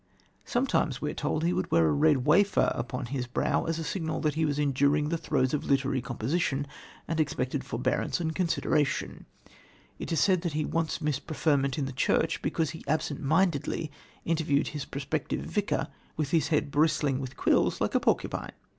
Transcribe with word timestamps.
Sometimes, 0.45 0.99
we 0.99 1.11
are 1.11 1.13
told, 1.13 1.43
he 1.43 1.53
would 1.53 1.69
wear 1.69 1.85
a 1.87 1.91
red 1.91 2.25
wafer 2.25 2.71
upon 2.73 3.05
his 3.05 3.27
brow, 3.27 3.65
as 3.65 3.77
a 3.77 3.83
signal 3.83 4.19
that 4.21 4.33
he 4.33 4.45
was 4.45 4.57
enduring 4.57 5.09
the 5.09 5.17
throes 5.19 5.53
of 5.53 5.63
literary 5.63 6.01
composition 6.01 6.65
and 7.07 7.19
expected 7.19 7.63
forbearance 7.63 8.19
and 8.19 8.33
consideration. 8.33 9.27
It 9.99 10.11
is 10.11 10.19
said 10.19 10.41
that 10.41 10.53
he 10.53 10.65
once 10.65 11.01
missed 11.01 11.27
preferment 11.27 11.77
in 11.77 11.85
the 11.85 11.91
church 11.91 12.41
because 12.41 12.71
he 12.71 12.83
absentmindedly 12.87 13.91
interviewed 14.25 14.69
his 14.69 14.85
prospective 14.85 15.41
vicar 15.41 15.87
with 16.17 16.31
his 16.31 16.47
head 16.47 16.71
bristling 16.71 17.19
with 17.19 17.37
quills 17.37 17.79
like 17.79 17.93
a 17.93 17.99
porcupine. 17.99 18.53